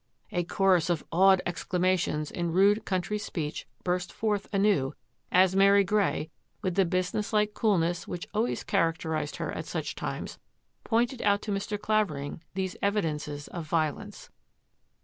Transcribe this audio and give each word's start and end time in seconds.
A 0.31 0.43
chorus 0.43 0.89
of 0.89 1.03
awed 1.11 1.43
exclama 1.45 1.95
tions 1.99 2.31
in 2.31 2.51
rude 2.51 2.85
country 2.85 3.19
speech 3.19 3.67
burst 3.83 4.11
forth 4.11 4.51
anew 4.51 4.95
as 5.31 5.55
Mary 5.55 5.83
Grey, 5.83 6.31
with 6.63 6.73
the 6.73 6.85
business 6.85 7.31
like 7.33 7.53
coolness 7.53 8.07
which 8.07 8.27
always 8.33 8.63
characterised 8.63 9.35
her 9.35 9.51
at 9.51 9.67
such 9.67 9.93
times, 9.93 10.39
pointed 10.83 11.21
out 11.21 11.43
to 11.43 11.51
Mr. 11.51 11.79
Clavering 11.79 12.41
these 12.55 12.75
evidences 12.81 13.47
of 13.49 13.67
violence. 13.67 14.31